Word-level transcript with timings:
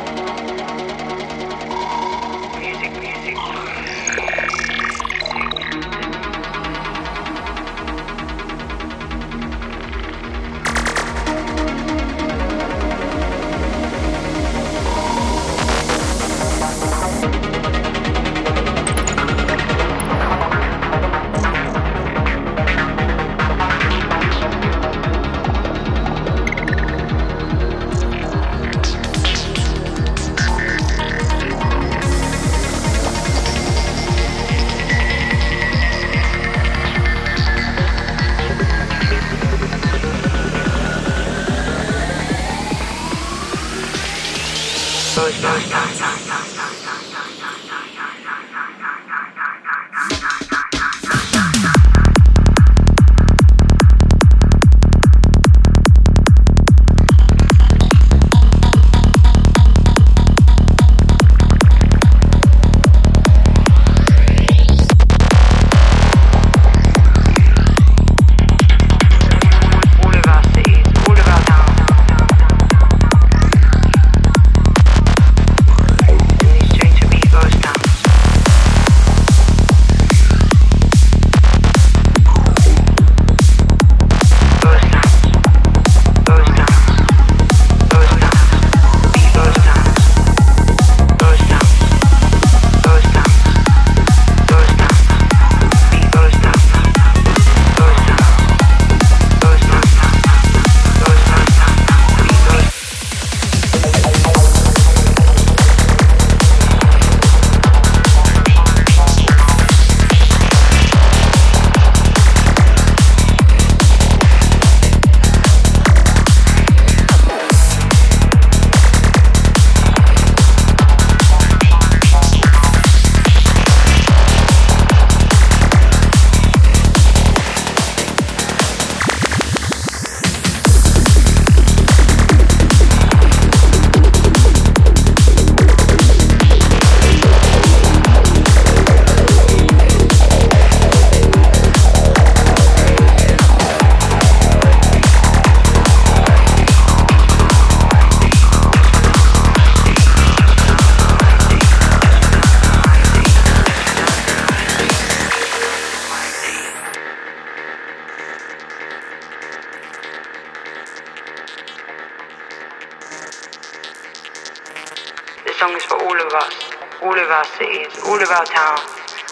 song 165.60 165.76
is 165.76 165.84
for 165.84 166.00
all 166.00 166.16
of 166.16 166.32
us, 166.32 166.54
all 167.02 167.12
of 167.12 167.28
our 167.28 167.44
cities, 167.44 167.92
all 168.06 168.16
of 168.16 168.30
our 168.30 168.46
towns, 168.46 168.80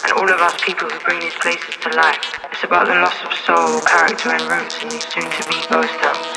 and 0.03 0.11
all 0.13 0.29
of 0.29 0.39
us 0.39 0.53
people 0.61 0.87
who 0.87 0.99
bring 0.99 1.19
these 1.19 1.33
places 1.41 1.75
to 1.77 1.89
life. 1.89 2.21
It's 2.51 2.63
about 2.63 2.85
the 2.85 2.93
loss 3.01 3.17
of 3.25 3.33
soul, 3.33 3.81
character, 3.81 4.29
and 4.29 4.43
roots 4.43 4.77
in 4.83 4.89
these 4.89 5.07
soon 5.09 5.23
to 5.25 5.49
be 5.49 5.57
ghost 5.73 5.97
towns. 5.97 6.28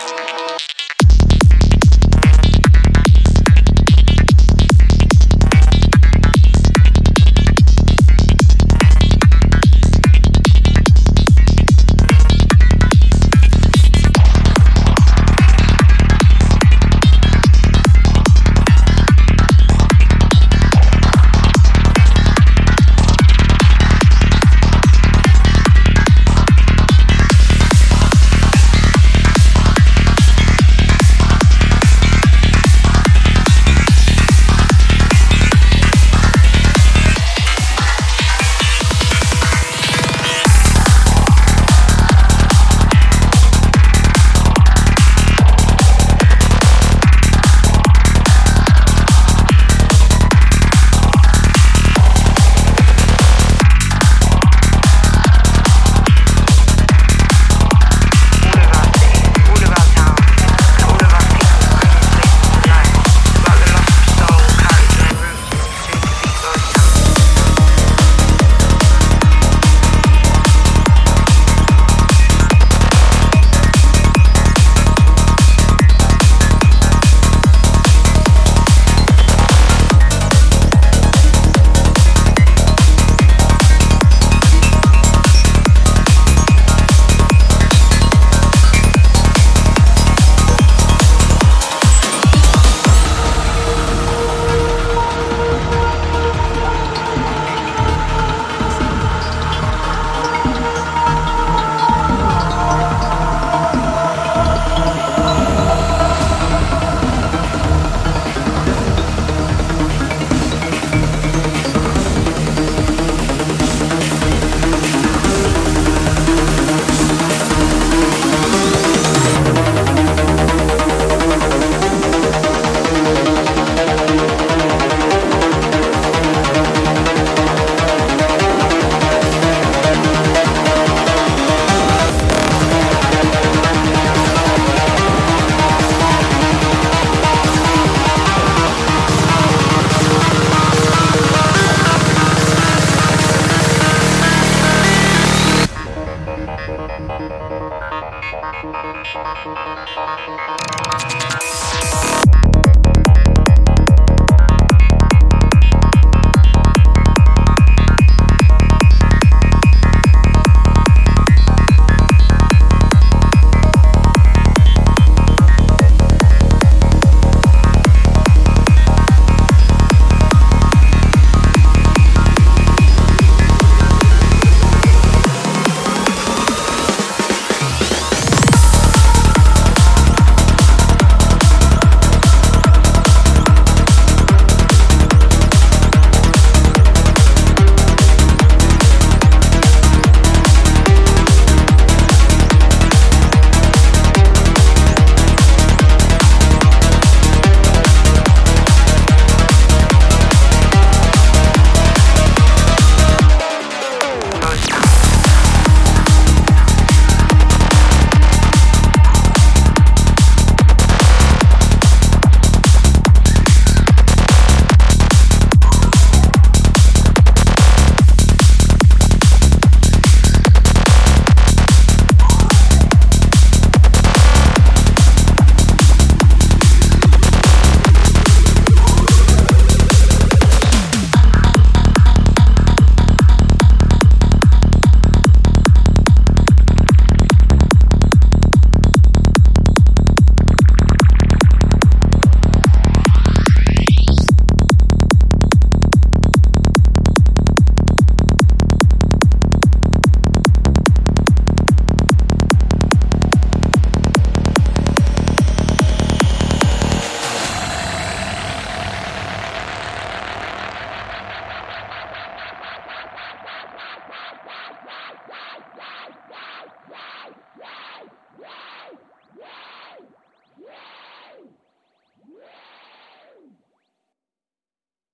Música 149.22 151.31